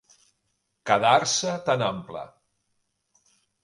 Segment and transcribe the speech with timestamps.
[0.91, 2.27] Quedar-se tan ample.